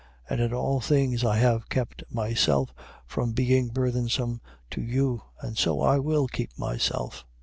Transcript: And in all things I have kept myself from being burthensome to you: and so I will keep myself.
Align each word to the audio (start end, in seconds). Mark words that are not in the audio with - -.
And 0.27 0.41
in 0.41 0.51
all 0.51 0.79
things 0.81 1.23
I 1.23 1.37
have 1.37 1.69
kept 1.69 2.03
myself 2.09 2.73
from 3.05 3.33
being 3.33 3.67
burthensome 3.67 4.41
to 4.71 4.81
you: 4.81 5.21
and 5.41 5.55
so 5.55 5.79
I 5.79 5.99
will 5.99 6.25
keep 6.27 6.57
myself. 6.57 7.23